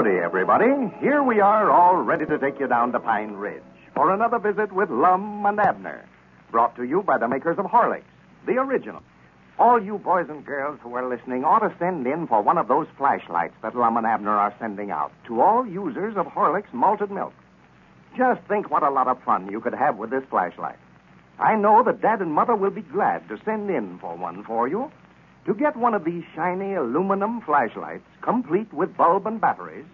Howdy, 0.00 0.16
everybody. 0.16 0.90
Here 1.00 1.22
we 1.22 1.40
are, 1.40 1.70
all 1.70 1.96
ready 1.96 2.24
to 2.24 2.38
take 2.38 2.58
you 2.58 2.66
down 2.66 2.90
to 2.92 3.00
Pine 3.00 3.32
Ridge 3.32 3.62
for 3.94 4.14
another 4.14 4.38
visit 4.38 4.72
with 4.72 4.88
Lum 4.88 5.44
and 5.44 5.60
Abner. 5.60 6.08
Brought 6.50 6.74
to 6.76 6.84
you 6.84 7.02
by 7.02 7.18
the 7.18 7.28
makers 7.28 7.58
of 7.58 7.66
Horlicks, 7.66 8.08
the 8.46 8.56
original. 8.56 9.02
All 9.58 9.78
you 9.78 9.98
boys 9.98 10.30
and 10.30 10.42
girls 10.42 10.78
who 10.82 10.94
are 10.94 11.06
listening 11.06 11.44
ought 11.44 11.58
to 11.58 11.74
send 11.78 12.06
in 12.06 12.26
for 12.26 12.40
one 12.40 12.56
of 12.56 12.66
those 12.66 12.86
flashlights 12.96 13.52
that 13.60 13.76
Lum 13.76 13.98
and 13.98 14.06
Abner 14.06 14.30
are 14.30 14.54
sending 14.58 14.90
out 14.90 15.12
to 15.26 15.42
all 15.42 15.66
users 15.66 16.16
of 16.16 16.24
Horlicks 16.24 16.72
malted 16.72 17.10
milk. 17.10 17.34
Just 18.16 18.40
think 18.48 18.70
what 18.70 18.82
a 18.82 18.88
lot 18.88 19.06
of 19.06 19.22
fun 19.22 19.50
you 19.52 19.60
could 19.60 19.74
have 19.74 19.98
with 19.98 20.08
this 20.08 20.24
flashlight. 20.30 20.78
I 21.38 21.56
know 21.56 21.82
that 21.82 22.00
Dad 22.00 22.22
and 22.22 22.32
Mother 22.32 22.56
will 22.56 22.70
be 22.70 22.80
glad 22.80 23.28
to 23.28 23.38
send 23.44 23.68
in 23.68 23.98
for 23.98 24.16
one 24.16 24.44
for 24.44 24.66
you. 24.66 24.90
To 25.46 25.54
get 25.54 25.76
one 25.76 25.94
of 25.94 26.04
these 26.04 26.22
shiny 26.34 26.74
aluminum 26.74 27.40
flashlights, 27.40 28.04
complete 28.20 28.72
with 28.74 28.96
bulb 28.96 29.26
and 29.26 29.40
batteries, 29.40 29.86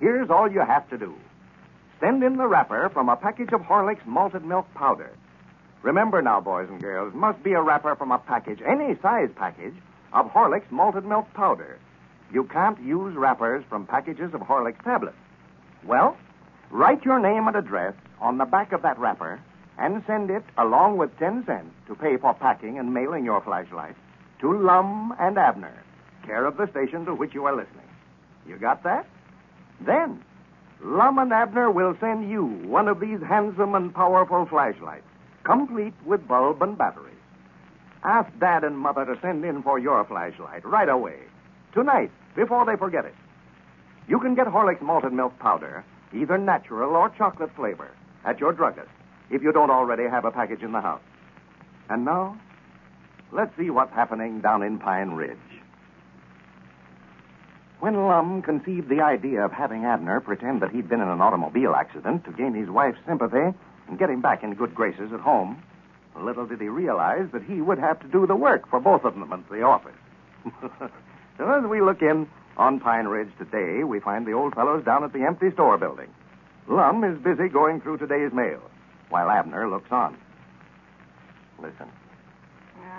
here's 0.00 0.30
all 0.30 0.50
you 0.50 0.60
have 0.60 0.88
to 0.90 0.98
do. 0.98 1.14
Send 2.00 2.22
in 2.22 2.36
the 2.36 2.46
wrapper 2.46 2.88
from 2.88 3.08
a 3.08 3.16
package 3.16 3.52
of 3.52 3.60
Horlicks 3.60 4.06
malted 4.06 4.44
milk 4.44 4.66
powder. 4.74 5.10
Remember 5.82 6.22
now, 6.22 6.40
boys 6.40 6.68
and 6.70 6.80
girls, 6.80 7.12
must 7.14 7.42
be 7.42 7.52
a 7.52 7.60
wrapper 7.60 7.94
from 7.96 8.12
a 8.12 8.18
package, 8.18 8.60
any 8.66 8.96
size 9.02 9.28
package, 9.36 9.74
of 10.14 10.32
Horlicks 10.32 10.70
malted 10.70 11.04
milk 11.04 11.32
powder. 11.34 11.78
You 12.32 12.44
can't 12.44 12.80
use 12.80 13.14
wrappers 13.14 13.62
from 13.68 13.86
packages 13.86 14.32
of 14.32 14.40
Horlicks 14.40 14.82
tablets. 14.82 15.16
Well, 15.84 16.16
write 16.70 17.04
your 17.04 17.18
name 17.18 17.46
and 17.46 17.56
address 17.56 17.94
on 18.20 18.38
the 18.38 18.46
back 18.46 18.72
of 18.72 18.80
that 18.82 18.98
wrapper 18.98 19.38
and 19.76 20.02
send 20.06 20.30
it 20.30 20.44
along 20.56 20.96
with 20.96 21.16
10 21.18 21.44
cents 21.44 21.74
to 21.88 21.94
pay 21.94 22.16
for 22.16 22.32
packing 22.32 22.78
and 22.78 22.94
mailing 22.94 23.24
your 23.24 23.42
flashlight 23.42 23.96
to 24.44 24.52
Lum 24.52 25.14
and 25.18 25.38
Abner, 25.38 25.72
care 26.26 26.44
of 26.44 26.58
the 26.58 26.68
station 26.68 27.06
to 27.06 27.14
which 27.14 27.32
you 27.32 27.46
are 27.46 27.56
listening. 27.56 27.88
You 28.46 28.58
got 28.58 28.82
that? 28.82 29.06
Then, 29.80 30.22
Lum 30.82 31.18
and 31.18 31.32
Abner 31.32 31.70
will 31.70 31.96
send 31.98 32.30
you 32.30 32.44
one 32.44 32.86
of 32.86 33.00
these 33.00 33.20
handsome 33.26 33.74
and 33.74 33.94
powerful 33.94 34.44
flashlights, 34.44 35.06
complete 35.44 35.94
with 36.04 36.28
bulb 36.28 36.60
and 36.60 36.76
batteries. 36.76 37.16
Ask 38.04 38.38
Dad 38.38 38.64
and 38.64 38.76
Mother 38.76 39.06
to 39.06 39.18
send 39.22 39.46
in 39.46 39.62
for 39.62 39.78
your 39.78 40.04
flashlight 40.04 40.66
right 40.66 40.90
away, 40.90 41.20
tonight, 41.72 42.10
before 42.36 42.66
they 42.66 42.76
forget 42.76 43.06
it. 43.06 43.14
You 44.08 44.20
can 44.20 44.34
get 44.34 44.46
Horlicks 44.46 44.82
malted 44.82 45.14
milk 45.14 45.38
powder, 45.38 45.86
either 46.12 46.36
natural 46.36 46.96
or 46.96 47.08
chocolate 47.16 47.56
flavor, 47.56 47.90
at 48.26 48.40
your 48.40 48.52
druggist, 48.52 48.90
if 49.30 49.42
you 49.42 49.52
don't 49.52 49.70
already 49.70 50.04
have 50.04 50.26
a 50.26 50.30
package 50.30 50.60
in 50.60 50.72
the 50.72 50.82
house. 50.82 51.00
And 51.88 52.04
now, 52.04 52.38
let's 53.34 53.54
see 53.58 53.68
what's 53.68 53.92
happening 53.92 54.40
down 54.40 54.62
in 54.62 54.78
Pine 54.78 55.10
Ridge. 55.10 55.36
When 57.80 58.06
Lum 58.06 58.40
conceived 58.40 58.88
the 58.88 59.02
idea 59.02 59.44
of 59.44 59.52
having 59.52 59.84
Abner 59.84 60.20
pretend 60.20 60.62
that 60.62 60.70
he'd 60.70 60.88
been 60.88 61.00
in 61.00 61.08
an 61.08 61.20
automobile 61.20 61.74
accident 61.74 62.24
to 62.24 62.32
gain 62.32 62.54
his 62.54 62.70
wife's 62.70 63.00
sympathy 63.06 63.52
and 63.88 63.98
get 63.98 64.08
him 64.08 64.22
back 64.22 64.42
in 64.42 64.54
good 64.54 64.74
graces 64.74 65.12
at 65.12 65.20
home, 65.20 65.62
little 66.18 66.46
did 66.46 66.60
he 66.60 66.68
realize 66.68 67.28
that 67.32 67.42
he 67.42 67.60
would 67.60 67.78
have 67.78 68.00
to 68.00 68.08
do 68.08 68.26
the 68.26 68.36
work 68.36 68.68
for 68.70 68.80
both 68.80 69.04
of 69.04 69.14
them 69.14 69.30
at 69.32 69.48
the 69.50 69.62
office. 69.62 69.92
so 71.36 71.50
as 71.50 71.64
we 71.68 71.82
look 71.82 72.00
in 72.00 72.28
on 72.56 72.78
Pine 72.78 73.06
Ridge 73.06 73.32
today, 73.36 73.82
we 73.82 73.98
find 74.00 74.24
the 74.24 74.32
old 74.32 74.54
fellows 74.54 74.84
down 74.84 75.02
at 75.02 75.12
the 75.12 75.24
empty 75.24 75.50
store 75.50 75.76
building. 75.76 76.08
Lum 76.68 77.02
is 77.04 77.18
busy 77.18 77.48
going 77.48 77.80
through 77.80 77.98
today's 77.98 78.32
mail, 78.32 78.62
while 79.10 79.28
Abner 79.28 79.68
looks 79.68 79.90
on. 79.90 80.16
Listen. 81.60 81.88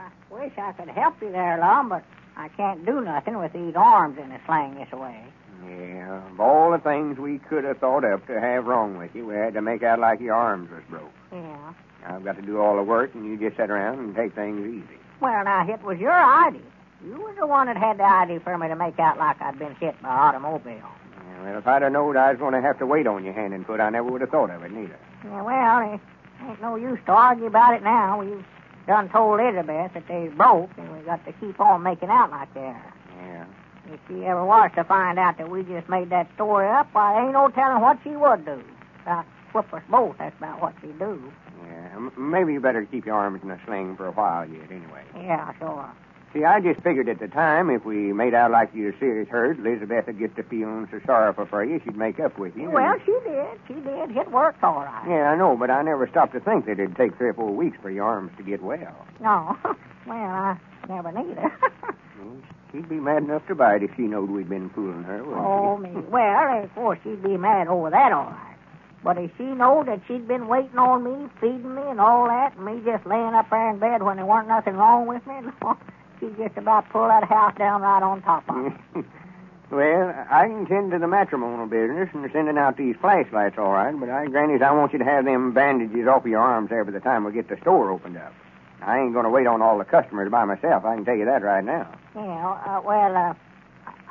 I 0.05 0.33
wish 0.33 0.53
I 0.57 0.71
could 0.73 0.89
help 0.89 1.21
you 1.21 1.31
there, 1.31 1.57
Lum, 1.57 1.89
but 1.89 2.03
I 2.38 2.49
can't 2.49 2.85
do 2.85 3.01
nothing 3.01 3.38
with 3.39 3.53
these 3.53 3.73
arms 3.75 4.17
in 4.17 4.31
a 4.31 4.39
sling 4.45 4.75
this 4.75 4.91
way. 4.91 5.23
Yeah, 5.67 6.21
of 6.31 6.39
all 6.39 6.71
the 6.71 6.77
things 6.77 7.17
we 7.17 7.39
could 7.39 7.63
have 7.63 7.79
thought 7.79 8.03
up 8.05 8.27
to 8.27 8.39
have 8.39 8.67
wrong 8.67 8.97
with 8.97 9.15
you, 9.15 9.25
we 9.25 9.35
had 9.35 9.55
to 9.55 9.61
make 9.61 9.81
out 9.81 9.99
like 9.99 10.19
your 10.19 10.35
arms 10.35 10.69
was 10.69 10.83
broke. 10.89 11.11
Yeah. 11.31 11.73
I've 12.05 12.23
got 12.23 12.35
to 12.35 12.41
do 12.44 12.59
all 12.59 12.75
the 12.75 12.83
work, 12.83 13.15
and 13.15 13.25
you 13.25 13.38
just 13.38 13.57
sit 13.57 13.71
around 13.71 13.97
and 13.99 14.15
take 14.15 14.35
things 14.35 14.63
easy. 14.67 14.99
Well, 15.21 15.44
now, 15.44 15.67
it 15.67 15.81
was 15.81 15.97
your 15.97 16.11
idea. 16.13 16.61
You 17.03 17.13
was 17.13 17.35
the 17.39 17.47
one 17.47 17.65
that 17.67 17.77
had 17.77 17.97
the 17.97 18.03
idea 18.03 18.39
for 18.41 18.55
me 18.57 18.67
to 18.67 18.75
make 18.75 18.99
out 18.99 19.17
like 19.17 19.41
I'd 19.41 19.57
been 19.57 19.73
hit 19.75 19.99
by 20.03 20.09
an 20.09 20.15
automobile. 20.35 20.75
Yeah, 20.75 21.44
well, 21.44 21.57
if 21.57 21.65
I'd 21.65 21.81
have 21.81 21.91
known 21.91 22.15
I 22.15 22.29
was 22.31 22.39
going 22.39 22.53
to 22.53 22.61
have 22.61 22.77
to 22.79 22.85
wait 22.85 23.07
on 23.07 23.23
your 23.23 23.33
hand 23.33 23.53
and 23.53 23.65
foot, 23.65 23.79
I 23.79 23.89
never 23.89 24.11
would 24.11 24.21
have 24.21 24.29
thought 24.29 24.51
of 24.51 24.61
it, 24.63 24.71
neither. 24.71 24.99
Yeah, 25.23 25.41
well, 25.41 25.94
it 25.94 25.99
ain't 26.47 26.61
no 26.61 26.75
use 26.75 26.99
to 27.07 27.11
argue 27.11 27.47
about 27.47 27.73
it 27.73 27.81
now. 27.81 28.21
We've 28.21 28.45
done 28.88 29.09
told 29.09 29.40
Elizabeth 29.40 29.94
that 29.94 30.07
they's 30.07 30.31
broke, 30.31 30.69
and 30.78 30.91
we 30.91 31.00
got 31.06 31.25
to 31.25 31.34
keep 31.34 31.59
on 31.59 31.84
making 31.84 32.09
out 32.09 32.31
like 32.31 32.53
they 32.53 32.59
are. 32.62 32.94
Yeah. 33.18 33.46
If 33.91 34.00
she 34.07 34.25
ever 34.25 34.44
was 34.46 34.72
to 34.75 34.84
find 34.84 35.19
out 35.19 35.38
that 35.38 35.50
we 35.50 35.63
just 35.63 35.88
made 35.90 36.09
that 36.09 36.28
story 36.35 36.68
up, 36.68 36.90
why, 36.94 37.24
ain't 37.24 37.34
no 37.34 37.50
telling 37.50 37.81
what 37.81 38.00
she 38.03 38.09
would 38.16 38.45
do. 38.45 38.62
About 39.03 39.25
whip 39.53 39.72
us 39.74 39.84
both, 39.90 40.18
that's 40.18 40.35
about 40.38 40.62
what 40.62 40.74
she'd 40.81 40.97
do. 40.97 41.31
Yeah, 41.63 41.90
m- 41.95 42.12
maybe 42.18 42.53
you 42.53 42.59
better 42.59 42.85
keep 42.85 43.06
your 43.06 43.16
arms 43.16 43.41
in 43.44 43.51
a 43.51 43.59
sling 43.66 43.95
for 43.95 44.07
a 44.07 44.12
while 44.12 44.47
yet, 44.50 44.72
anyway. 44.72 45.03
Yeah, 45.16 45.51
sure. 45.59 45.90
See, 46.35 46.44
I 46.44 46.59
just 46.59 46.81
figured 46.81 47.07
at 47.07 47.19
the 47.19 47.29
time 47.29 47.69
if 47.69 47.85
we 47.85 48.12
made 48.12 48.34
out 48.34 48.51
like 48.51 48.69
you 48.73 48.88
were 48.88 48.96
serious 49.00 49.29
hurt, 49.29 49.57
Elizabeth 49.57 50.07
would 50.07 50.19
get 50.19 50.35
to 50.35 50.44
feeling 50.44 50.85
so 50.91 51.00
sorrowful 51.06 51.46
for 51.46 51.63
you, 51.63 51.79
she'd 51.85 51.96
make 51.96 52.19
up 52.19 52.38
with 52.38 52.57
you. 52.57 52.69
Well, 52.69 52.97
she 53.06 53.16
did. 53.23 53.57
She 53.69 53.73
did. 53.75 54.18
It 54.18 54.29
worked 54.31 54.62
all 54.62 54.81
right. 54.81 55.06
Yeah, 55.07 55.31
I 55.31 55.38
know, 55.38 55.56
but 55.56 55.72
I 55.72 55.81
never 55.81 56.09
stopped 56.09 56.34
to 56.34 56.41
think 56.41 56.66
that 56.66 56.74
it'd 56.74 56.97
take 56.97 57.18
three 57.18 57.29
or 57.29 57.34
four 57.34 57.56
weeks 57.56 57.78
for 57.81 57.90
your 57.90 58.03
arms 58.03 58.34
to 58.35 58.44
get 58.44 58.62
well. 58.62 59.07
No. 59.22 59.56
well, 60.06 60.13
I 60.13 60.57
never 60.90 61.13
neither. 61.13 61.53
She'd 62.74 62.90
be 62.90 62.95
mad 62.95 63.24
enough 63.24 63.47
to 63.47 63.56
bite 63.56 63.84
if 63.84 63.91
she 63.95 64.01
knowed 64.01 64.29
we'd 64.29 64.50
been 64.50 64.69
fooling 64.72 65.03
her, 65.03 65.24
wouldn't 65.24 65.45
oh, 65.45 65.78
me. 65.78 65.91
Well, 66.09 66.63
of 66.66 66.75
course, 66.75 67.00
she'd 67.06 67.24
be 67.24 67.38
mad 67.38 67.69
over 67.69 67.90
that, 67.91 68.12
all 68.12 68.25
right. 68.25 68.57
But 69.01 69.18
if 69.18 69.31
she 69.38 69.44
knowed 69.44 69.88
that 69.88 70.01
she'd 70.06 70.28
been 70.28 70.50
waiting 70.50 70.78
on 70.78 71.01
me, 71.06 71.29
feeding 71.40 71.75
me, 71.75 71.84
and 71.84 72.01
all 72.01 72.28
that, 72.28 72.57
and 72.57 72.66
me 72.66 72.81
just 72.84 73.06
laying 73.06 73.34
up 73.34 73.50
there 73.50 73.69
in 73.69 73.79
bed 73.79 74.03
when 74.03 74.18
there 74.18 74.25
weren't 74.25 74.50
nothing 74.50 74.75
wrong 74.75 75.07
with 75.07 75.25
me, 75.25 75.35
she'd 76.19 76.37
just 76.37 76.57
about 76.57 76.89
pull 76.89 77.07
that 77.07 77.23
house 77.23 77.55
down 77.57 77.81
right 77.81 78.03
on 78.03 78.21
top 78.21 78.43
of 78.49 78.67
it. 78.67 79.05
well, 79.71 80.25
I 80.29 80.47
can 80.47 80.65
tend 80.65 80.91
to 80.91 80.99
the 80.99 81.07
matrimonial 81.07 81.67
business 81.67 82.09
and 82.13 82.29
sending 82.31 82.57
out 82.57 82.77
these 82.77 82.95
flashlights, 83.01 83.57
all 83.57 83.71
right, 83.71 83.97
but 83.99 84.09
I, 84.09 84.27
Granny's, 84.27 84.61
I 84.61 84.71
want 84.71 84.93
you 84.93 84.99
to 84.99 85.05
have 85.05 85.25
them 85.25 85.53
bandages 85.53 86.07
off 86.07 86.23
of 86.23 86.27
your 86.27 86.41
arms 86.41 86.69
there 86.69 86.83
by 86.83 86.91
the 86.91 86.99
time 86.99 87.23
we 87.23 87.31
get 87.31 87.49
the 87.49 87.57
store 87.61 87.91
opened 87.91 88.17
up. 88.17 88.33
I 88.81 88.99
ain't 88.99 89.13
going 89.13 89.25
to 89.25 89.31
wait 89.31 89.47
on 89.47 89.61
all 89.61 89.77
the 89.77 89.85
customers 89.85 90.29
by 90.29 90.45
myself. 90.45 90.85
I 90.85 90.95
can 90.95 91.05
tell 91.05 91.15
you 91.15 91.25
that 91.25 91.41
right 91.41 91.63
now. 91.63 91.91
Yeah, 92.15 92.21
uh, 92.21 92.81
well, 92.83 93.15
uh, 93.15 93.33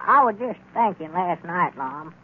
I 0.07 0.25
was 0.25 0.37
just 0.39 0.59
thinking 0.73 1.13
last 1.13 1.45
night, 1.45 1.77
Mom, 1.77 2.15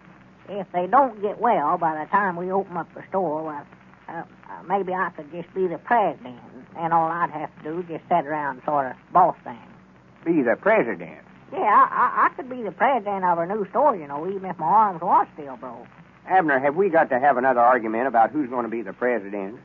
if 0.48 0.66
they 0.72 0.86
don't 0.86 1.20
get 1.22 1.38
well 1.38 1.78
by 1.78 2.02
the 2.02 2.10
time 2.10 2.36
we 2.36 2.50
open 2.50 2.76
up 2.76 2.92
the 2.94 3.02
store, 3.08 3.44
well, 3.44 3.66
uh, 4.08 4.22
uh, 4.50 4.62
maybe 4.68 4.92
I 4.92 5.10
could 5.10 5.30
just 5.30 5.52
be 5.54 5.68
the 5.68 5.78
president, 5.78 6.40
and 6.76 6.92
all 6.92 7.08
I'd 7.08 7.30
have 7.30 7.56
to 7.58 7.62
do 7.62 7.80
is 7.80 7.86
just 7.86 8.08
sit 8.08 8.26
around 8.26 8.56
and 8.56 8.64
sort 8.64 8.86
of 8.86 8.96
boss 9.12 9.36
things. 9.44 9.58
Be 10.24 10.42
the 10.42 10.56
president? 10.60 11.18
Yeah, 11.52 11.88
I, 11.90 12.28
I 12.30 12.34
could 12.36 12.48
be 12.48 12.62
the 12.62 12.70
president 12.70 13.24
of 13.24 13.38
a 13.38 13.46
new 13.46 13.66
store, 13.70 13.96
you 13.96 14.06
know, 14.06 14.28
even 14.28 14.50
if 14.50 14.58
my 14.58 14.66
arms 14.66 15.00
was 15.00 15.26
still 15.34 15.56
broke. 15.56 15.86
Abner, 16.28 16.58
have 16.60 16.76
we 16.76 16.90
got 16.90 17.08
to 17.10 17.18
have 17.18 17.36
another 17.36 17.60
argument 17.60 18.06
about 18.06 18.30
who's 18.30 18.48
going 18.48 18.64
to 18.64 18.70
be 18.70 18.82
the 18.82 18.92
president? 18.92 19.58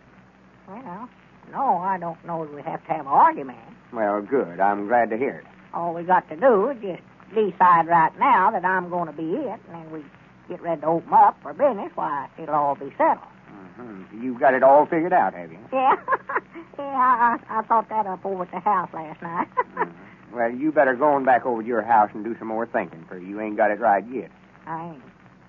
Well, 0.67 1.09
no, 1.51 1.77
I 1.77 1.97
don't 1.99 2.23
know 2.25 2.45
that 2.45 2.53
we 2.55 2.61
have 2.63 2.83
to 2.85 2.91
have 2.91 3.01
an 3.01 3.07
argument. 3.07 3.59
Well, 3.93 4.21
good. 4.21 4.59
I'm 4.59 4.87
glad 4.87 5.11
to 5.11 5.17
hear 5.17 5.43
it. 5.43 5.45
All 5.73 5.93
we 5.93 6.03
got 6.03 6.27
to 6.29 6.35
do 6.35 6.69
is 6.69 6.77
just 6.81 7.03
decide 7.33 7.87
right 7.87 8.17
now 8.17 8.51
that 8.51 8.65
I'm 8.65 8.89
going 8.89 9.07
to 9.07 9.13
be 9.13 9.35
it, 9.35 9.59
and 9.67 9.75
then 9.75 9.91
we 9.91 10.03
get 10.49 10.61
ready 10.61 10.81
to 10.81 10.87
open 10.87 11.13
up 11.13 11.37
for 11.41 11.53
business, 11.53 11.91
why, 11.95 12.29
it'll 12.37 12.55
all 12.55 12.75
be 12.75 12.91
settled. 12.97 13.27
Mm-hmm. 13.51 14.23
You've 14.23 14.39
got 14.39 14.53
it 14.53 14.63
all 14.63 14.85
figured 14.85 15.13
out, 15.13 15.33
have 15.33 15.51
you? 15.51 15.59
Yeah. 15.71 15.95
yeah, 16.79 16.83
I, 16.83 17.37
I, 17.49 17.59
I 17.59 17.61
thought 17.63 17.89
that 17.89 18.05
up 18.05 18.25
over 18.25 18.43
at 18.43 18.51
the 18.51 18.59
house 18.59 18.89
last 18.93 19.21
night. 19.21 19.47
mm-hmm. 19.75 20.04
Well, 20.35 20.51
you 20.51 20.73
better 20.73 20.95
go 20.95 21.13
on 21.13 21.23
back 21.23 21.45
over 21.45 21.61
to 21.61 21.67
your 21.67 21.81
house 21.81 22.09
and 22.13 22.21
do 22.23 22.35
some 22.37 22.49
more 22.49 22.65
thinking, 22.65 23.05
for 23.07 23.17
you 23.17 23.39
ain't 23.39 23.55
got 23.55 23.71
it 23.71 23.79
right 23.79 24.03
yet. 24.11 24.29
I 24.67 24.89
ain't. 24.89 25.01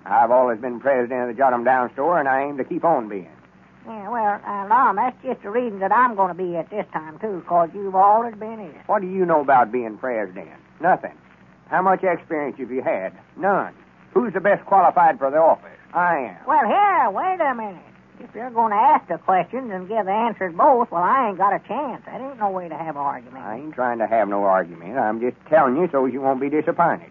I've 0.04 0.30
always 0.30 0.60
been 0.60 0.78
president 0.78 1.22
of 1.22 1.28
the 1.28 1.34
Jot 1.34 1.52
'em 1.52 1.64
Down 1.64 1.92
store, 1.94 2.20
and 2.20 2.28
I 2.28 2.42
aim 2.42 2.56
to 2.58 2.64
keep 2.64 2.84
on 2.84 3.08
being. 3.08 3.28
Yeah, 3.84 4.08
well, 4.08 4.40
uh, 4.46 4.66
Lum, 4.68 4.94
that's 4.94 5.20
just 5.24 5.42
the 5.42 5.50
reason 5.50 5.80
that 5.80 5.90
I'm 5.90 6.14
going 6.14 6.28
to 6.28 6.34
be 6.34 6.56
at 6.56 6.70
this 6.70 6.86
time, 6.92 7.18
too, 7.18 7.40
because 7.40 7.70
you've 7.74 7.96
always 7.96 8.34
been 8.36 8.60
it. 8.60 8.74
What 8.86 9.02
do 9.02 9.08
you 9.08 9.26
know 9.26 9.40
about 9.40 9.72
being 9.72 9.98
president? 9.98 10.50
Nothing. 10.80 11.18
How 11.68 11.82
much 11.82 12.04
experience 12.04 12.58
have 12.58 12.70
you 12.70 12.82
had? 12.82 13.12
None. 13.36 13.74
Who's 14.14 14.32
the 14.34 14.40
best 14.40 14.64
qualified 14.66 15.18
for 15.18 15.30
the 15.30 15.38
office? 15.38 15.78
I 15.92 16.16
am. 16.18 16.36
Well, 16.46 16.64
here, 16.64 17.10
wait 17.10 17.40
a 17.40 17.54
minute. 17.54 17.82
If 18.18 18.34
you're 18.34 18.50
going 18.50 18.70
to 18.70 18.76
ask 18.76 19.08
the 19.08 19.18
questions 19.18 19.70
and 19.72 19.88
give 19.88 20.06
the 20.06 20.12
answers 20.12 20.54
both, 20.54 20.90
well, 20.90 21.02
I 21.02 21.28
ain't 21.28 21.38
got 21.38 21.52
a 21.52 21.58
chance. 21.60 22.02
That 22.06 22.20
ain't 22.20 22.38
no 22.38 22.50
way 22.50 22.68
to 22.68 22.76
have 22.76 22.96
an 22.96 23.02
argument. 23.02 23.44
I 23.44 23.56
ain't 23.56 23.74
trying 23.74 23.98
to 23.98 24.06
have 24.06 24.28
no 24.28 24.44
argument. 24.44 24.98
I'm 24.98 25.20
just 25.20 25.36
telling 25.48 25.76
you 25.76 25.88
so 25.92 26.06
you 26.06 26.20
won't 26.22 26.40
be 26.40 26.48
disappointed. 26.48 27.10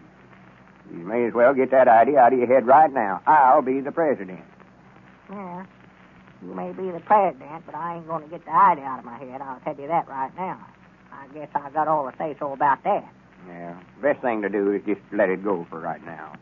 You 0.92 0.98
may 0.98 1.26
as 1.26 1.32
well 1.32 1.54
get 1.54 1.70
that 1.70 1.88
idea 1.88 2.18
out 2.18 2.32
of 2.32 2.38
your 2.38 2.48
head 2.48 2.66
right 2.66 2.92
now. 2.92 3.22
I'll 3.26 3.62
be 3.62 3.80
the 3.80 3.92
president. 3.92 4.40
Yeah. 5.30 5.64
You 6.42 6.54
may 6.54 6.72
be 6.72 6.90
the 6.90 7.00
president, 7.00 7.64
but 7.66 7.74
I 7.74 7.96
ain't 7.96 8.06
going 8.06 8.22
to 8.22 8.28
get 8.28 8.44
the 8.44 8.54
idea 8.54 8.84
out 8.84 8.98
of 8.98 9.04
my 9.04 9.18
head. 9.18 9.40
I'll 9.40 9.60
tell 9.60 9.76
you 9.76 9.88
that 9.88 10.08
right 10.08 10.34
now. 10.36 10.64
I 11.12 11.28
guess 11.28 11.48
I 11.54 11.70
got 11.70 11.88
all 11.88 12.04
the 12.06 12.12
say 12.18 12.36
so 12.38 12.52
about 12.52 12.82
that. 12.84 13.08
Yeah. 13.48 13.78
Best 14.02 14.20
thing 14.20 14.42
to 14.42 14.48
do 14.48 14.72
is 14.72 14.82
just 14.84 15.00
let 15.12 15.28
it 15.28 15.42
go 15.42 15.66
for 15.70 15.80
right 15.80 16.04
now. 16.04 16.34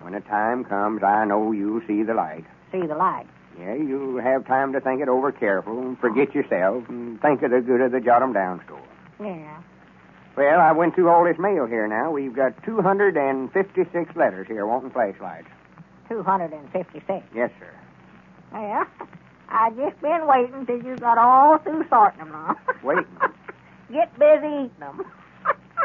When 0.00 0.12
the 0.12 0.20
time 0.20 0.64
comes, 0.64 1.02
I 1.02 1.24
know 1.24 1.52
you'll 1.52 1.82
see 1.86 2.02
the 2.02 2.14
light. 2.14 2.44
See 2.70 2.86
the 2.86 2.94
light. 2.94 3.26
Yeah, 3.58 3.74
you'll 3.74 4.20
have 4.20 4.46
time 4.46 4.72
to 4.74 4.80
think 4.80 5.00
it 5.02 5.08
over 5.08 5.32
careful 5.32 5.78
and 5.80 5.98
forget 5.98 6.34
yourself 6.34 6.88
and 6.88 7.20
think 7.20 7.42
of 7.42 7.50
the 7.50 7.60
good 7.60 7.80
of 7.80 7.92
the 7.92 8.00
Jot 8.00 8.22
'em 8.22 8.32
Down 8.32 8.62
store. 8.64 8.78
Yeah. 9.20 9.58
Well, 10.36 10.60
I 10.60 10.70
went 10.72 10.94
through 10.94 11.08
all 11.08 11.24
this 11.24 11.38
mail 11.38 11.66
here 11.66 11.88
now. 11.88 12.12
We've 12.12 12.32
got 12.32 12.62
256 12.62 14.14
letters 14.14 14.46
here 14.46 14.64
wanting 14.66 14.90
flashlights. 14.90 15.48
256. 16.08 17.26
Yes, 17.34 17.50
sir. 17.58 17.70
Well, 18.52 18.86
I 19.48 19.70
just 19.70 20.00
been 20.00 20.26
waiting 20.26 20.64
till 20.64 20.80
you 20.82 20.96
got 20.96 21.18
all 21.18 21.58
through 21.58 21.86
sorting 21.88 22.20
them 22.20 22.30
now. 22.32 22.56
Waiting? 22.82 23.06
Get 23.92 24.16
busy 24.18 24.46
eating 24.46 24.70
them. 24.78 25.04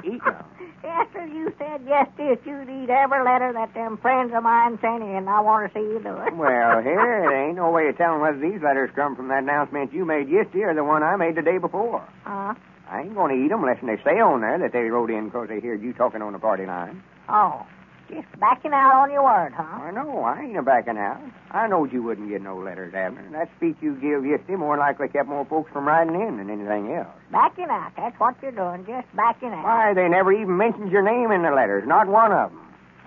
Eating 0.03 0.21
'em? 0.27 0.45
After 0.83 1.25
you 1.25 1.53
said 1.57 1.81
yes 1.87 2.07
this, 2.17 2.37
you'd 2.45 2.69
eat 2.69 2.89
every 2.89 3.23
letter 3.23 3.51
that 3.53 3.73
them 3.73 3.97
friends 3.97 4.33
of 4.35 4.43
mine 4.43 4.77
sent 4.81 5.01
in. 5.01 5.15
And 5.15 5.29
I 5.29 5.39
want 5.39 5.71
to 5.71 5.79
see 5.79 5.83
you 5.85 5.99
do 6.03 6.15
it. 6.27 6.33
Well, 6.43 6.81
here, 6.81 7.23
it 7.25 7.47
ain't 7.47 7.55
no 7.55 7.71
way 7.71 7.87
of 7.87 7.97
telling 7.97 8.19
whether 8.21 8.37
these 8.39 8.61
letters 8.61 8.89
come 8.95 9.15
from 9.15 9.29
that 9.29 9.43
announcement 9.43 9.93
you 9.93 10.03
made 10.05 10.27
yesterday 10.29 10.63
or 10.65 10.73
the 10.73 10.83
one 10.83 11.03
I 11.03 11.15
made 11.15 11.35
the 11.35 11.41
day 11.41 11.57
before. 11.57 12.03
Uh, 12.25 12.53
I 12.89 13.01
ain't 13.01 13.15
going 13.15 13.31
to 13.35 13.41
eat 13.41 13.45
eat 13.47 13.51
'em 13.51 13.63
unless 13.63 13.79
they 13.81 13.97
say 14.03 14.19
on 14.19 14.41
there 14.41 14.57
that 14.59 14.71
they 14.73 14.83
wrote 14.89 15.09
in 15.09 15.31
'cause 15.31 15.47
they 15.47 15.59
heard 15.59 15.81
you 15.81 15.93
talking 15.93 16.21
on 16.21 16.33
the 16.33 16.39
party 16.39 16.65
line. 16.65 17.01
oh, 17.29 17.65
just 18.13 18.39
backing 18.39 18.73
out 18.73 18.93
on 18.95 19.11
your 19.11 19.23
word, 19.23 19.53
huh? 19.53 19.63
I 19.63 19.91
know. 19.91 20.21
I 20.23 20.41
ain't 20.41 20.57
a 20.57 20.61
backing 20.61 20.97
out. 20.97 21.19
I 21.51 21.67
knowed 21.67 21.91
you 21.93 22.01
wouldn't 22.03 22.29
get 22.29 22.41
no 22.41 22.57
letters, 22.57 22.93
Abner. 22.93 23.27
That 23.31 23.49
speech 23.57 23.77
you 23.81 23.95
give 23.95 24.25
yesterday 24.25 24.55
more 24.55 24.77
likely 24.77 25.07
kept 25.09 25.27
more 25.29 25.45
folks 25.45 25.71
from 25.71 25.87
writing 25.87 26.15
in 26.19 26.37
than 26.37 26.49
anything 26.49 26.93
else. 26.93 27.07
Backing 27.31 27.67
out. 27.69 27.91
That's 27.95 28.19
what 28.19 28.35
you're 28.41 28.51
doing. 28.51 28.85
Just 28.85 29.07
backing 29.15 29.49
out. 29.53 29.63
Why, 29.63 29.93
they 29.93 30.07
never 30.07 30.31
even 30.33 30.57
mentioned 30.57 30.91
your 30.91 31.03
name 31.03 31.31
in 31.31 31.41
the 31.41 31.51
letters. 31.51 31.87
Not 31.87 32.07
one 32.07 32.31
of 32.31 32.51
'em. 32.51 32.59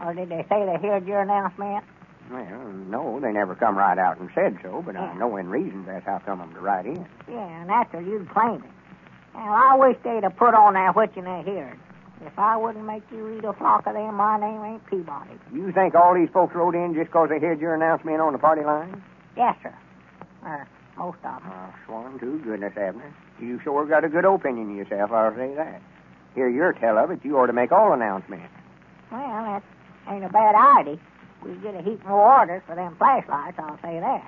Or 0.07 0.15
did 0.15 0.29
they 0.29 0.45
say 0.49 0.67
they 0.67 0.77
heard 0.87 1.07
your 1.07 1.21
announcement? 1.21 1.85
Well, 2.31 2.45
no, 2.89 3.21
they 3.21 3.33
never 3.33 3.55
come 3.55 3.79
right 3.79 3.97
out 3.99 4.19
and 4.19 4.29
said 4.35 4.59
so, 4.63 4.83
but 4.85 4.97
I 4.97 5.05
Yeah. 5.07 5.15
know 5.15 5.37
in 5.37 5.49
reasons 5.49 5.87
that's 5.87 6.05
how 6.05 6.19
come 6.19 6.41
'em 6.41 6.53
to 6.55 6.61
write 6.61 6.87
in. 6.87 7.07
Yeah, 7.29 7.39
and 7.39 7.71
after 7.71 8.01
You'd 8.01 8.29
claim 8.29 8.57
it. 8.57 8.63
Well, 9.35 9.53
I 9.53 9.77
wish 9.77 9.97
they'd 10.03 10.23
have 10.23 10.37
put 10.37 10.55
on 10.55 10.75
that 10.75 10.97
what 10.97 11.15
you 11.17 11.23
they 11.23 11.43
heard. 11.43 11.79
If 12.25 12.39
I 12.39 12.57
wouldn't 12.57 12.85
make 12.85 13.03
you 13.13 13.37
eat 13.37 13.45
a 13.45 13.53
flock 13.53 13.87
of 13.87 13.95
them, 13.95 14.15
my 14.15 14.39
name 14.39 14.63
ain't 14.65 14.87
Peabody. 14.87 15.31
You 15.53 15.71
think 15.73 15.95
all 15.95 16.15
these 16.15 16.31
folks 16.31 16.55
rode 16.55 16.75
in 16.75 16.95
just 16.95 17.11
'cause 17.11 17.29
they 17.29 17.39
heard 17.39 17.61
your 17.61 17.75
announcement 17.75 18.21
on 18.21 18.33
the 18.33 18.39
party 18.39 18.63
line? 18.65 19.03
Yes, 19.37 19.57
sir. 19.63 19.75
Or 20.45 20.67
most 20.97 21.19
of 21.25 21.43
them. 21.43 21.53
Oh, 21.53 21.75
sworn 21.85 22.19
to 22.19 22.39
goodness, 22.39 22.77
Abner. 22.77 23.13
You 23.39 23.59
sure 23.61 23.85
got 23.85 24.05
a 24.05 24.09
good 24.09 24.25
opinion 24.25 24.71
of 24.71 24.77
yourself, 24.77 25.13
I'll 25.13 25.35
say 25.35 25.55
that. 25.55 25.83
Hear 26.35 26.49
your 26.49 26.73
tell 26.73 26.97
of 26.99 27.11
it, 27.11 27.25
you 27.25 27.39
ought 27.39 27.47
to 27.47 27.53
make 27.53 27.71
all 27.73 27.93
announcements. 27.93 28.49
Well, 29.11 29.21
that 29.45 29.63
ain't 30.09 30.25
a 30.25 30.29
bad 30.29 30.55
idea. 30.55 30.99
We 31.43 31.55
get 31.57 31.75
a 31.75 31.83
heap 31.83 32.05
more 32.07 32.39
orders 32.39 32.63
for 32.67 32.75
them 32.75 32.95
flashlights, 32.97 33.59
I'll 33.59 33.79
say 33.83 34.01
that. 34.01 34.25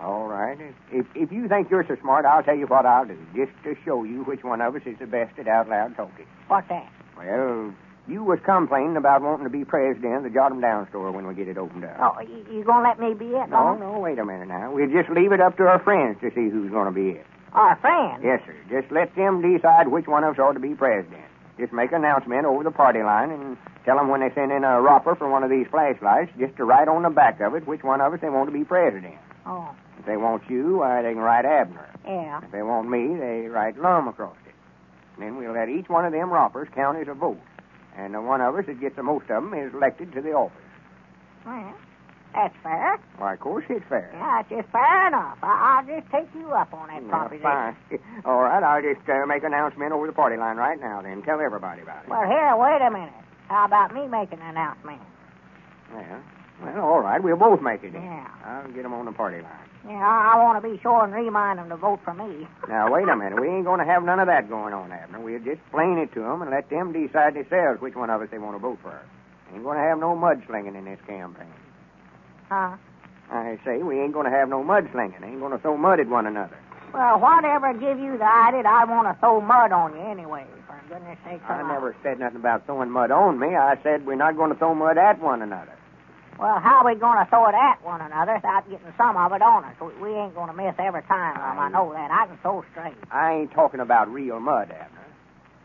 All 0.00 0.28
right. 0.28 0.56
If, 0.92 1.06
if 1.16 1.32
you 1.32 1.48
think 1.48 1.68
you're 1.70 1.84
so 1.84 1.96
smart, 1.96 2.24
I'll 2.24 2.44
tell 2.44 2.56
you 2.56 2.66
what 2.68 2.86
I'll 2.86 3.04
do, 3.04 3.18
just 3.34 3.50
to 3.64 3.74
show 3.84 4.04
you 4.04 4.22
which 4.22 4.44
one 4.44 4.60
of 4.60 4.76
us 4.76 4.82
is 4.86 4.96
the 4.98 5.06
best 5.06 5.36
at 5.38 5.48
out 5.48 5.68
loud 5.68 5.96
talking. 5.96 6.26
What's 6.46 6.68
that? 6.68 6.86
Well, 7.18 7.74
you 8.06 8.22
was 8.24 8.38
complaining 8.44 8.96
about 8.96 9.22
wanting 9.22 9.44
to 9.44 9.50
be 9.50 9.64
president 9.64 10.14
of 10.16 10.22
the 10.22 10.30
Jot 10.30 10.52
'em 10.52 10.60
Down 10.60 10.88
store 10.88 11.10
when 11.10 11.26
we 11.26 11.34
get 11.34 11.48
it 11.48 11.58
opened 11.58 11.84
up. 11.84 11.96
Oh, 12.00 12.20
you, 12.22 12.46
you 12.50 12.64
gonna 12.64 12.86
let 12.88 12.98
me 13.00 13.12
be 13.14 13.26
it, 13.34 13.48
No, 13.50 13.74
no, 13.74 13.98
wait 13.98 14.18
a 14.18 14.24
minute 14.24 14.48
now. 14.48 14.70
We'll 14.72 14.88
just 14.88 15.10
leave 15.10 15.32
it 15.32 15.40
up 15.40 15.56
to 15.58 15.66
our 15.66 15.78
friends 15.80 16.18
to 16.20 16.30
see 16.30 16.48
who's 16.48 16.70
going 16.70 16.86
to 16.86 16.92
be 16.92 17.10
it. 17.10 17.26
Our 17.52 17.76
friends? 17.76 18.22
Yes, 18.24 18.40
sir. 18.46 18.54
Just 18.70 18.92
let 18.92 19.14
them 19.16 19.42
decide 19.42 19.88
which 19.88 20.06
one 20.06 20.22
of 20.24 20.34
us 20.34 20.38
ought 20.38 20.52
to 20.52 20.60
be 20.60 20.74
president. 20.74 21.24
Just 21.58 21.72
make 21.72 21.90
an 21.92 22.04
announcement 22.04 22.46
over 22.46 22.62
the 22.62 22.70
party 22.70 23.02
line 23.02 23.30
and 23.30 23.56
tell 23.84 23.96
them 23.96 24.08
when 24.08 24.20
they 24.20 24.30
send 24.34 24.52
in 24.52 24.62
a 24.64 24.80
robber 24.80 25.14
for 25.16 25.28
one 25.28 25.42
of 25.42 25.50
these 25.50 25.66
flashlights, 25.68 26.30
just 26.38 26.56
to 26.56 26.64
write 26.64 26.88
on 26.88 27.02
the 27.02 27.10
back 27.10 27.40
of 27.40 27.54
it 27.56 27.66
which 27.66 27.82
one 27.82 28.00
of 28.00 28.12
us 28.12 28.20
they 28.20 28.28
want 28.30 28.46
to 28.48 28.52
be 28.56 28.64
president. 28.64 29.14
Oh, 29.44 29.70
If 29.98 30.06
they 30.06 30.16
want 30.16 30.48
you, 30.48 30.78
why, 30.78 31.02
they 31.02 31.12
can 31.14 31.22
write 31.22 31.44
Abner. 31.44 31.88
yeah. 32.06 32.40
If 32.44 32.52
they 32.52 32.62
want 32.62 32.88
me, 32.88 33.16
they 33.18 33.48
write 33.48 33.76
Lum 33.78 34.06
across 34.08 34.36
it. 34.46 34.47
Then 35.18 35.36
we'll 35.36 35.52
let 35.52 35.68
each 35.68 35.88
one 35.88 36.04
of 36.04 36.12
them 36.12 36.30
robbers 36.30 36.68
count 36.74 36.98
as 36.98 37.08
a 37.08 37.14
vote. 37.14 37.40
And 37.96 38.14
the 38.14 38.20
one 38.20 38.40
of 38.40 38.54
us 38.54 38.66
that 38.66 38.80
gets 38.80 38.96
the 38.96 39.02
most 39.02 39.24
of 39.30 39.42
them 39.42 39.52
is 39.54 39.74
elected 39.74 40.12
to 40.12 40.20
the 40.20 40.32
office. 40.32 40.56
Well, 41.44 41.74
that's 42.34 42.54
fair. 42.62 42.98
Why, 43.16 43.34
of 43.34 43.40
course 43.40 43.64
it's 43.68 43.84
fair. 43.88 44.10
Yeah, 44.14 44.40
it's 44.40 44.48
just 44.50 44.68
fair 44.70 45.08
enough. 45.08 45.38
I, 45.42 45.80
I'll 45.80 45.86
just 45.86 46.10
take 46.12 46.28
you 46.34 46.50
up 46.52 46.72
on 46.72 46.88
that 46.88 47.08
proposition. 47.08 47.42
fine. 47.42 47.76
All 48.24 48.42
right, 48.42 48.62
I'll 48.62 48.82
just 48.82 49.08
uh, 49.08 49.26
make 49.26 49.42
an 49.42 49.52
announcement 49.52 49.92
over 49.92 50.06
the 50.06 50.12
party 50.12 50.36
line 50.36 50.56
right 50.56 50.78
now, 50.78 51.02
then. 51.02 51.22
Tell 51.22 51.40
everybody 51.40 51.82
about 51.82 52.04
it. 52.04 52.10
Well, 52.10 52.26
here, 52.26 52.54
wait 52.56 52.78
a 52.86 52.90
minute. 52.90 53.12
How 53.48 53.64
about 53.64 53.94
me 53.94 54.06
making 54.06 54.38
an 54.40 54.50
announcement? 54.50 55.00
Yeah. 55.94 56.20
Well, 56.62 56.80
all 56.84 57.00
right, 57.00 57.22
we'll 57.22 57.36
both 57.36 57.62
make 57.62 57.82
it 57.82 57.92
then. 57.92 58.02
Yeah. 58.02 58.28
I'll 58.44 58.70
get 58.72 58.82
them 58.82 58.92
on 58.92 59.06
the 59.06 59.12
party 59.12 59.40
line. 59.40 59.67
Yeah, 59.86 59.94
I, 59.94 60.34
I 60.34 60.42
want 60.42 60.62
to 60.62 60.68
be 60.68 60.78
sure 60.82 61.04
and 61.04 61.12
remind 61.12 61.58
them 61.58 61.68
to 61.68 61.76
vote 61.76 62.00
for 62.04 62.14
me. 62.14 62.46
Now, 62.68 62.92
wait 62.92 63.08
a 63.08 63.16
minute. 63.16 63.40
We 63.40 63.48
ain't 63.48 63.64
going 63.64 63.78
to 63.78 63.86
have 63.86 64.02
none 64.02 64.20
of 64.20 64.26
that 64.26 64.48
going 64.48 64.74
on, 64.74 64.92
Abner. 64.92 65.20
We'll 65.20 65.38
just 65.38 65.60
plain 65.70 65.98
it 65.98 66.12
to 66.14 66.20
them 66.20 66.42
and 66.42 66.50
let 66.50 66.68
them 66.68 66.92
decide 66.92 67.34
themselves 67.34 67.80
which 67.80 67.94
one 67.94 68.10
of 68.10 68.20
us 68.20 68.28
they 68.30 68.38
want 68.38 68.56
to 68.56 68.58
vote 68.58 68.78
for. 68.82 69.00
Ain't 69.54 69.62
going 69.62 69.78
to 69.78 69.84
have 69.84 69.98
no 69.98 70.14
mudslinging 70.14 70.76
in 70.76 70.84
this 70.84 71.00
campaign. 71.06 71.52
Huh? 72.48 72.76
I 73.30 73.58
say 73.64 73.78
we 73.78 74.00
ain't 74.00 74.12
going 74.12 74.24
to 74.24 74.30
have 74.30 74.48
no 74.48 74.62
mudslinging. 74.62 75.22
Ain't 75.22 75.40
going 75.40 75.52
to 75.52 75.58
throw 75.58 75.76
mud 75.76 76.00
at 76.00 76.08
one 76.08 76.26
another. 76.26 76.56
Well, 76.92 77.20
whatever 77.20 77.72
give 77.74 77.98
you 77.98 78.16
the 78.16 78.24
idea 78.24 78.62
I 78.64 78.84
want 78.84 79.08
to 79.08 79.18
throw 79.20 79.40
mud 79.40 79.72
on 79.72 79.94
you 79.94 80.00
anyway, 80.00 80.46
for 80.66 80.80
goodness 80.88 81.18
sake. 81.24 81.40
I 81.48 81.62
never 81.62 81.94
said 82.02 82.18
nothing 82.18 82.38
about 82.40 82.64
throwing 82.64 82.90
mud 82.90 83.10
on 83.10 83.38
me. 83.38 83.54
I 83.56 83.78
said 83.82 84.06
we're 84.06 84.16
not 84.16 84.36
going 84.36 84.50
to 84.50 84.58
throw 84.58 84.74
mud 84.74 84.96
at 84.96 85.20
one 85.20 85.42
another. 85.42 85.77
Well, 86.38 86.60
how 86.60 86.82
are 86.82 86.86
we 86.86 86.98
going 86.98 87.18
to 87.18 87.26
throw 87.28 87.48
it 87.48 87.54
at 87.54 87.82
one 87.84 88.00
another 88.00 88.34
without 88.34 88.62
getting 88.70 88.92
some 88.96 89.16
of 89.16 89.32
it 89.32 89.42
on 89.42 89.64
us? 89.64 89.74
We, 89.80 89.90
we 90.00 90.14
ain't 90.14 90.34
going 90.34 90.46
to 90.46 90.54
miss 90.54 90.74
every 90.78 91.02
time, 91.02 91.34
Lum. 91.34 91.58
I 91.58 91.68
know 91.68 91.92
that. 91.92 92.10
I 92.12 92.26
can 92.26 92.38
throw 92.38 92.64
straight. 92.70 92.94
I 93.10 93.42
ain't 93.42 93.50
talking 93.52 93.80
about 93.80 94.08
real 94.08 94.38
mud, 94.38 94.70
Abner. 94.70 95.06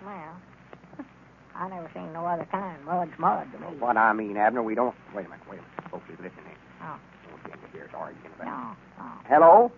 Well, 0.03 1.05
I 1.55 1.69
never 1.69 1.89
seen 1.93 2.11
no 2.11 2.25
other 2.25 2.47
kind. 2.51 2.83
Mud's 2.85 3.11
mud 3.19 3.51
to 3.53 3.59
me. 3.59 3.77
What 3.77 3.97
I 3.97 4.13
mean, 4.13 4.35
Abner, 4.35 4.63
we 4.63 4.73
don't. 4.73 4.95
Wait 5.13 5.27
a 5.27 5.29
minute, 5.29 5.45
wait 5.47 5.59
a 5.59 5.61
minute. 5.61 5.91
Folks 5.91 6.09
is 6.09 6.17
listening. 6.17 6.57
Oh. 6.81 6.97
Don't 7.29 7.43
get 7.45 7.61
to 7.61 7.71
hear 7.71 7.89
arguing 7.93 8.33
about. 8.35 8.75
No, 8.97 9.03
no. 9.03 9.11
Hello? 9.29 9.71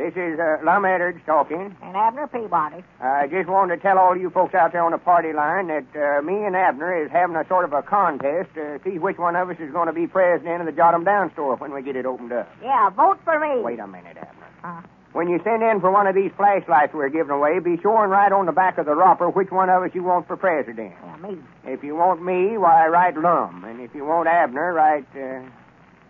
This 0.00 0.16
is 0.16 0.40
uh, 0.40 0.56
Lum 0.64 0.86
Edwards 0.86 1.20
talking. 1.26 1.76
And 1.82 1.94
Abner 1.94 2.26
Peabody. 2.26 2.82
I 3.02 3.26
just 3.26 3.50
wanted 3.50 3.76
to 3.76 3.82
tell 3.82 3.98
all 3.98 4.16
you 4.16 4.30
folks 4.30 4.54
out 4.54 4.72
there 4.72 4.82
on 4.82 4.92
the 4.92 4.98
party 4.98 5.34
line 5.34 5.66
that 5.68 5.84
uh, 5.94 6.22
me 6.22 6.42
and 6.42 6.56
Abner 6.56 7.04
is 7.04 7.10
having 7.10 7.36
a 7.36 7.46
sort 7.48 7.66
of 7.66 7.74
a 7.74 7.82
contest 7.82 8.48
to 8.54 8.80
see 8.82 8.98
which 8.98 9.18
one 9.18 9.36
of 9.36 9.50
us 9.50 9.58
is 9.60 9.70
going 9.70 9.88
to 9.88 9.92
be 9.92 10.06
president 10.06 10.60
of 10.60 10.64
the 10.64 10.72
Jot 10.72 10.94
'em 10.94 11.04
Down 11.04 11.30
store 11.34 11.56
when 11.56 11.74
we 11.74 11.82
get 11.82 11.96
it 11.96 12.06
opened 12.06 12.32
up. 12.32 12.48
Yeah, 12.62 12.88
vote 12.88 13.18
for 13.24 13.38
me. 13.38 13.60
Wait 13.60 13.78
a 13.78 13.86
minute, 13.86 14.16
Abner. 14.16 14.46
Huh? 14.62 14.80
When 15.12 15.28
you 15.28 15.38
send 15.44 15.62
in 15.62 15.80
for 15.82 15.90
one 15.90 16.06
of 16.06 16.14
these 16.14 16.30
flashlights 16.34 16.94
we're 16.94 17.10
giving 17.10 17.32
away, 17.32 17.58
be 17.58 17.76
sure 17.82 18.02
and 18.02 18.10
write 18.10 18.32
on 18.32 18.46
the 18.46 18.52
back 18.52 18.78
of 18.78 18.86
the 18.86 18.94
wrapper 18.94 19.28
which 19.28 19.50
one 19.50 19.68
of 19.68 19.82
us 19.82 19.90
you 19.92 20.02
want 20.02 20.26
for 20.26 20.36
president. 20.38 20.94
Yeah, 21.04 21.16
me. 21.16 21.36
If 21.66 21.84
you 21.84 21.94
want 21.94 22.24
me, 22.24 22.56
why, 22.56 22.86
write 22.86 23.18
Lum. 23.18 23.64
And 23.64 23.82
if 23.82 23.94
you 23.94 24.06
want 24.06 24.28
Abner, 24.28 24.72
write, 24.72 25.04
uh, 25.14 25.42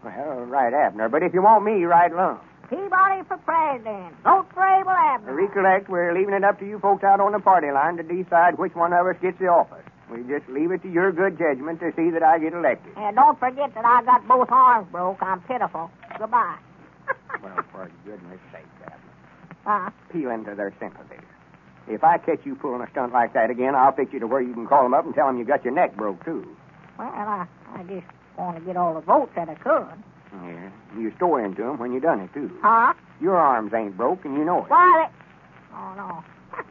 well, 0.04 0.44
write 0.46 0.74
Abner. 0.74 1.08
But 1.08 1.24
if 1.24 1.34
you 1.34 1.42
want 1.42 1.64
me, 1.64 1.82
write 1.82 2.14
Lum. 2.14 2.38
Peabody 2.70 3.22
for 3.26 3.36
president. 3.38 4.14
Vote 4.22 4.46
for 4.54 4.62
Able 4.64 4.90
Abner. 4.94 5.34
Recollect, 5.34 5.88
we're 5.90 6.14
leaving 6.14 6.34
it 6.34 6.44
up 6.44 6.58
to 6.60 6.66
you 6.66 6.78
folks 6.78 7.02
out 7.02 7.18
on 7.20 7.32
the 7.32 7.40
party 7.40 7.70
line 7.72 7.96
to 7.96 8.02
decide 8.04 8.58
which 8.58 8.74
one 8.76 8.92
of 8.92 9.06
us 9.06 9.16
gets 9.20 9.38
the 9.40 9.48
office. 9.48 9.82
We 10.10 10.22
just 10.22 10.48
leave 10.48 10.70
it 10.70 10.82
to 10.82 10.88
your 10.90 11.10
good 11.12 11.36
judgment 11.38 11.80
to 11.80 11.90
see 11.96 12.10
that 12.10 12.22
I 12.22 12.38
get 12.38 12.52
elected. 12.52 12.92
And 12.96 13.16
don't 13.16 13.38
forget 13.38 13.74
that 13.74 13.84
I 13.84 14.02
got 14.04 14.26
both 14.26 14.50
arms 14.50 14.86
broke. 14.90 15.18
I'm 15.20 15.40
pitiful. 15.42 15.90
Goodbye. 16.18 16.56
Well, 17.42 17.56
for 17.72 17.90
goodness 18.04 18.38
sake, 18.52 18.66
Abner. 18.84 19.86
uh, 19.86 19.90
Appeal 20.10 20.30
into 20.30 20.54
their 20.54 20.72
sympathies. 20.78 21.24
If 21.88 22.04
I 22.04 22.18
catch 22.18 22.40
you 22.44 22.54
pulling 22.54 22.82
a 22.82 22.90
stunt 22.90 23.12
like 23.12 23.32
that 23.34 23.50
again, 23.50 23.74
I'll 23.74 23.92
fix 23.92 24.12
you 24.12 24.20
to 24.20 24.26
where 24.26 24.42
you 24.42 24.52
can 24.52 24.66
call 24.66 24.82
them 24.82 24.94
up 24.94 25.04
and 25.06 25.14
tell 25.14 25.26
them 25.26 25.38
you 25.38 25.44
got 25.44 25.64
your 25.64 25.72
neck 25.74 25.96
broke, 25.96 26.24
too. 26.24 26.46
well, 26.98 27.08
I, 27.08 27.46
I 27.74 27.82
just 27.84 28.06
want 28.36 28.58
to 28.58 28.62
get 28.64 28.76
all 28.76 28.94
the 28.94 29.00
votes 29.00 29.32
that 29.36 29.48
I 29.48 29.54
could. 29.54 29.86
Yeah. 30.44 30.69
You 30.98 31.12
store 31.16 31.44
into 31.44 31.62
them 31.62 31.78
when 31.78 31.92
you 31.92 32.00
done 32.00 32.20
it, 32.20 32.32
too. 32.34 32.50
Huh? 32.62 32.94
Your 33.20 33.36
arms 33.36 33.72
ain't 33.74 33.96
broke, 33.96 34.24
and 34.24 34.34
you 34.34 34.44
know 34.44 34.64
it. 34.64 34.70
Why, 34.70 35.06
they... 35.06 35.76
Oh, 35.76 35.94
no. 35.96 36.24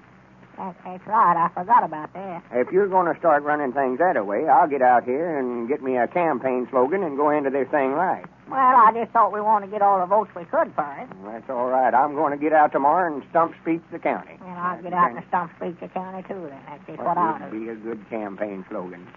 That, 0.59 0.75
that's 0.83 1.07
right. 1.07 1.37
I 1.37 1.47
forgot 1.53 1.85
about 1.85 2.11
that. 2.11 2.43
If 2.51 2.73
you're 2.73 2.89
going 2.89 3.07
to 3.11 3.17
start 3.17 3.43
running 3.43 3.71
things 3.71 3.99
that 3.99 4.19
way, 4.27 4.45
I'll 4.49 4.67
get 4.67 4.81
out 4.81 5.05
here 5.05 5.39
and 5.39 5.69
get 5.69 5.81
me 5.81 5.95
a 5.95 6.05
campaign 6.05 6.67
slogan 6.69 7.01
and 7.01 7.15
go 7.15 7.29
into 7.29 7.49
this 7.49 7.69
thing 7.69 7.91
right. 7.91 8.25
Well, 8.49 8.59
I 8.59 8.91
just 8.93 9.13
thought 9.13 9.31
we 9.31 9.39
wanted 9.39 9.67
to 9.67 9.71
get 9.71 9.81
all 9.81 10.01
the 10.01 10.05
votes 10.05 10.31
we 10.35 10.43
could 10.43 10.75
for 10.75 10.91
it. 10.99 11.07
That's 11.23 11.49
all 11.49 11.69
right. 11.69 11.93
I'm 11.93 12.13
going 12.13 12.37
to 12.37 12.43
get 12.43 12.51
out 12.51 12.73
tomorrow 12.73 13.07
and 13.07 13.23
stump 13.29 13.53
speech 13.61 13.79
the 13.89 13.99
county. 13.99 14.37
And 14.41 14.51
I'll 14.51 14.83
get 14.83 14.91
out 14.91 15.11
and 15.15 15.23
stump 15.29 15.51
speak 15.55 15.79
the 15.79 15.87
county, 15.87 16.23
too, 16.27 16.49
then. 16.49 16.59
That's 16.67 16.85
just 16.85 16.99
what 16.99 17.17
I'll 17.17 17.49
do. 17.49 17.57
be 17.57 17.69
a 17.69 17.75
good 17.75 18.03
campaign 18.09 18.65
slogan. 18.69 19.07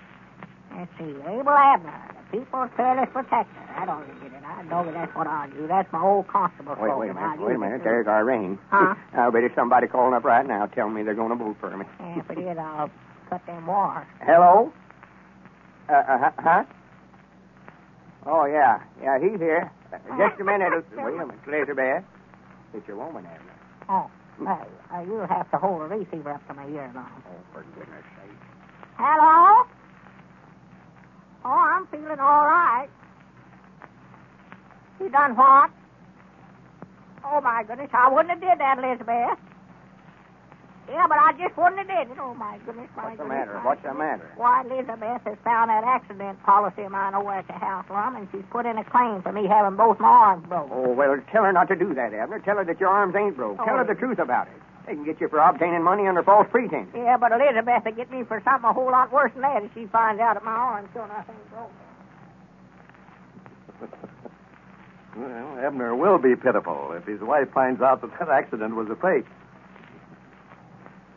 Let's 0.76 0.90
see. 0.98 1.14
Able 1.28 1.50
Abner, 1.50 1.92
the 2.30 2.38
people's 2.38 2.70
fearless 2.76 3.08
protector. 3.12 3.62
That 3.76 3.88
ought 3.88 4.06
to 4.06 4.14
get 4.22 4.32
it. 4.32 4.42
I 4.44 4.62
know 4.62 4.84
that 4.84 4.94
that's 4.94 5.14
what 5.14 5.26
I'll 5.26 5.50
do. 5.50 5.66
That's 5.66 5.90
my 5.92 6.00
old 6.02 6.28
constable 6.28 6.76
Wait, 6.80 6.96
wait 6.96 7.10
a 7.10 7.14
minute. 7.14 7.40
Wait 7.40 7.56
a 7.56 7.58
minute. 7.58 7.80
There's 7.84 8.06
our 8.06 8.24
ring. 8.24 8.58
Huh? 8.70 8.94
I 9.14 9.30
bet 9.30 9.44
it's 9.44 9.54
somebody 9.54 9.86
calling 9.86 10.14
up 10.14 10.24
right 10.24 10.46
now 10.46 10.66
telling 10.66 10.94
me 10.94 11.02
they're 11.02 11.14
going 11.14 11.30
to 11.30 11.36
vote 11.44 11.56
for 11.60 11.76
me. 11.76 11.84
Yeah, 12.00 12.18
if 12.20 12.30
it 12.30 12.38
is, 12.38 12.58
I'll 12.58 12.90
cut 13.28 13.44
them 13.46 13.66
wires. 13.66 14.06
Hello? 14.20 14.72
Uh, 15.88 15.92
uh, 15.92 16.30
huh-? 16.38 16.64
Oh, 18.26 18.46
yeah. 18.46 18.80
Yeah, 19.02 19.18
he's 19.18 19.38
here. 19.38 19.70
Uh, 19.92 19.98
Just 20.16 20.40
a 20.40 20.44
minute. 20.44 20.72
Wait 20.96 20.98
a 20.98 21.10
minute, 21.26 21.34
Elizabeth. 21.46 22.04
It's 22.74 22.86
your 22.88 22.96
woman, 22.96 23.26
Abner. 23.26 23.52
Oh, 23.88 24.10
uh, 24.46 24.64
uh, 24.94 25.00
you'll 25.02 25.26
have 25.26 25.50
to 25.50 25.58
hold 25.58 25.82
the 25.82 25.96
receiver 25.96 26.30
up 26.32 26.46
to 26.48 26.54
my 26.54 26.66
ear, 26.68 26.90
Lum. 26.94 27.06
Oh, 27.28 27.30
for 27.52 27.62
goodness 27.74 28.04
sake. 28.16 28.38
Hello? 28.96 29.66
Oh, 31.44 31.48
I'm 31.50 31.86
feeling 31.88 32.20
all 32.20 32.46
right. 32.46 32.88
You 35.00 35.08
done 35.10 35.34
what? 35.36 35.70
Oh, 37.24 37.40
my 37.40 37.64
goodness, 37.66 37.90
I 37.92 38.08
wouldn't 38.08 38.30
have 38.30 38.40
did 38.40 38.58
that, 38.60 38.78
Elizabeth. 38.78 39.38
Yeah, 40.90 41.06
but 41.08 41.16
I 41.16 41.32
just 41.38 41.56
wouldn't 41.56 41.78
have 41.78 41.86
did 41.88 42.12
it. 42.12 42.18
Oh, 42.20 42.34
my 42.34 42.58
goodness, 42.66 42.90
my 42.96 43.04
What's 43.04 43.16
the 43.16 43.22
goodness, 43.24 43.46
matter? 43.46 43.60
What's 43.62 43.82
the 43.82 43.94
matter? 43.94 44.30
Why, 44.36 44.62
Elizabeth 44.62 45.22
has 45.24 45.38
found 45.44 45.70
that 45.70 45.84
accident 45.84 46.42
policy 46.42 46.82
of 46.82 46.90
mine 46.92 47.14
over 47.14 47.32
at 47.32 47.46
the 47.46 47.54
house, 47.54 47.86
Lum, 47.90 48.16
and 48.16 48.28
she's 48.32 48.44
put 48.50 48.66
in 48.66 48.76
a 48.78 48.84
claim 48.84 49.22
for 49.22 49.32
me 49.32 49.46
having 49.46 49.76
both 49.76 49.98
my 50.00 50.08
arms 50.08 50.44
broke. 50.46 50.68
Oh, 50.70 50.92
well, 50.92 51.18
tell 51.32 51.44
her 51.44 51.52
not 51.52 51.68
to 51.68 51.76
do 51.76 51.94
that, 51.94 52.12
Abner. 52.12 52.40
Tell 52.40 52.56
her 52.56 52.64
that 52.64 52.78
your 52.80 52.90
arms 52.90 53.14
ain't 53.16 53.36
broke. 53.36 53.56
Tell 53.64 53.76
her 53.78 53.82
Oh. 53.82 53.86
the 53.86 53.94
truth 53.94 54.18
about 54.18 54.48
it. 54.48 54.54
They 54.86 54.94
can 54.94 55.04
get 55.04 55.20
you 55.20 55.28
for 55.28 55.38
obtaining 55.38 55.82
money 55.82 56.06
under 56.06 56.22
false 56.22 56.48
pretense. 56.50 56.88
Yeah, 56.94 57.16
but 57.16 57.32
Elizabeth 57.32 57.84
will 57.84 57.92
get 57.92 58.10
me 58.10 58.24
for 58.24 58.42
something 58.44 58.68
a 58.68 58.72
whole 58.72 58.90
lot 58.90 59.12
worse 59.12 59.32
than 59.32 59.42
that 59.42 59.62
if 59.62 59.72
she 59.74 59.86
finds 59.86 60.20
out 60.20 60.34
that 60.34 60.44
my 60.44 60.50
arm's 60.50 60.88
sure 60.92 61.04
enough 61.04 61.26
ain't 61.28 61.50
broke. 61.50 61.70
Well, 65.16 65.58
Abner 65.64 65.94
will 65.94 66.18
be 66.18 66.34
pitiful 66.34 66.92
if 66.96 67.04
his 67.06 67.20
wife 67.20 67.52
finds 67.52 67.82
out 67.82 68.00
that 68.00 68.18
that 68.18 68.28
accident 68.28 68.74
was 68.74 68.88
a 68.88 68.96
fake. 68.96 69.26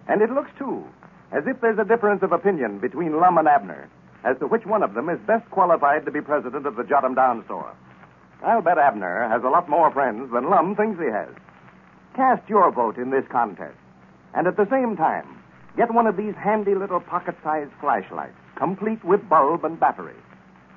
And 0.07 0.21
it 0.21 0.29
looks, 0.29 0.51
too, 0.59 0.83
as 1.31 1.47
if 1.47 1.61
there's 1.61 1.79
a 1.79 1.85
difference 1.85 2.21
of 2.21 2.31
opinion 2.31 2.79
between 2.79 3.19
Lum 3.19 3.37
and 3.37 3.47
Abner 3.47 3.89
as 4.23 4.37
to 4.39 4.47
which 4.47 4.65
one 4.65 4.83
of 4.83 4.93
them 4.93 5.09
is 5.09 5.19
best 5.25 5.49
qualified 5.49 6.05
to 6.05 6.11
be 6.11 6.19
president 6.19 6.65
of 6.65 6.75
the 6.75 6.83
Jot 6.83 7.05
'em 7.05 7.15
Down 7.15 7.43
store. 7.45 7.71
I'll 8.43 8.61
bet 8.61 8.77
Abner 8.77 9.27
has 9.29 9.43
a 9.43 9.49
lot 9.49 9.69
more 9.69 9.89
friends 9.91 10.31
than 10.31 10.49
Lum 10.49 10.75
thinks 10.75 10.99
he 10.99 11.07
has. 11.07 11.29
Cast 12.15 12.47
your 12.47 12.71
vote 12.71 12.95
in 12.97 13.09
this 13.09 13.25
contest. 13.29 13.75
And 14.33 14.47
at 14.47 14.55
the 14.55 14.67
same 14.71 14.95
time, 14.95 15.37
get 15.75 15.93
one 15.93 16.07
of 16.07 16.15
these 16.15 16.33
handy 16.35 16.73
little 16.73 17.01
pocket 17.01 17.35
sized 17.43 17.71
flashlights, 17.81 18.37
complete 18.55 19.03
with 19.03 19.27
bulb 19.27 19.65
and 19.65 19.77
battery. 19.77 20.15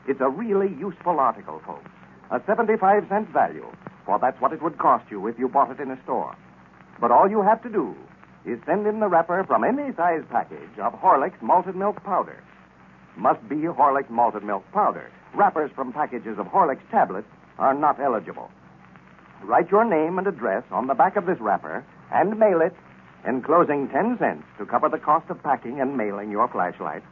It's 0.08 0.20
a 0.20 0.28
really 0.28 0.74
useful 0.74 1.20
article, 1.20 1.62
folks. 1.64 1.90
A 2.32 2.42
75 2.44 3.06
cent 3.08 3.28
value, 3.28 3.66
for 4.04 4.18
that's 4.18 4.40
what 4.40 4.52
it 4.52 4.60
would 4.62 4.78
cost 4.78 5.04
you 5.12 5.28
if 5.28 5.38
you 5.38 5.48
bought 5.48 5.70
it 5.70 5.78
in 5.80 5.92
a 5.92 6.02
store. 6.02 6.34
But 7.00 7.12
all 7.12 7.30
you 7.30 7.42
have 7.42 7.62
to 7.62 7.68
do 7.68 7.94
is 8.44 8.58
send 8.66 8.88
in 8.88 8.98
the 8.98 9.06
wrapper 9.06 9.44
from 9.44 9.62
any 9.62 9.94
size 9.94 10.24
package 10.30 10.78
of 10.82 10.94
Horlicks 10.94 11.40
malted 11.40 11.76
milk 11.76 12.02
powder. 12.02 12.42
Must 13.16 13.48
be 13.48 13.56
Horlicks 13.56 14.10
malted 14.10 14.42
milk 14.42 14.64
powder. 14.72 15.08
Wrappers 15.34 15.70
from 15.76 15.92
packages 15.92 16.36
of 16.36 16.46
Horlicks 16.46 16.90
tablets 16.90 17.28
are 17.58 17.74
not 17.74 18.00
eligible. 18.00 18.50
Write 19.44 19.70
your 19.70 19.84
name 19.84 20.18
and 20.18 20.26
address 20.26 20.64
on 20.70 20.86
the 20.86 20.94
back 20.94 21.16
of 21.16 21.26
this 21.26 21.38
wrapper 21.40 21.84
and 22.12 22.38
mail 22.38 22.60
it, 22.60 22.74
enclosing 23.26 23.88
10 23.88 24.18
cents 24.18 24.44
to 24.58 24.66
cover 24.66 24.88
the 24.88 24.98
cost 24.98 25.30
of 25.30 25.42
packing 25.42 25.80
and 25.80 25.96
mailing 25.96 26.30
your 26.30 26.48
flashlight 26.48 27.02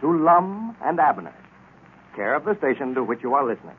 to 0.00 0.24
Lum 0.24 0.76
and 0.82 0.98
Abner, 0.98 1.34
care 2.16 2.34
of 2.34 2.44
the 2.44 2.56
station 2.56 2.94
to 2.94 3.04
which 3.04 3.22
you 3.22 3.34
are 3.34 3.46
listening. 3.46 3.76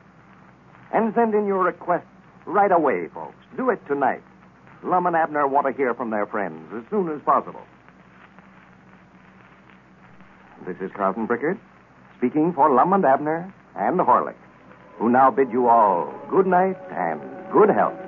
And 0.92 1.12
send 1.14 1.34
in 1.34 1.46
your 1.46 1.64
request 1.64 2.06
right 2.46 2.70
away, 2.70 3.08
folks. 3.08 3.36
Do 3.56 3.70
it 3.70 3.80
tonight. 3.86 4.22
Lum 4.84 5.06
and 5.06 5.16
Abner 5.16 5.46
want 5.46 5.66
to 5.66 5.72
hear 5.72 5.94
from 5.94 6.10
their 6.10 6.26
friends 6.26 6.72
as 6.74 6.82
soon 6.90 7.08
as 7.08 7.20
possible. 7.22 7.62
This 10.66 10.76
is 10.80 10.90
Carlton 10.94 11.26
Brickard, 11.26 11.58
speaking 12.18 12.52
for 12.52 12.72
Lum 12.72 12.92
and 12.92 13.04
Abner 13.04 13.52
and 13.74 13.98
Horlick, 13.98 14.36
who 14.98 15.08
now 15.08 15.30
bid 15.30 15.50
you 15.50 15.68
all 15.68 16.12
good 16.30 16.46
night 16.46 16.76
and 16.90 17.20
good 17.52 17.68
health. 17.68 18.01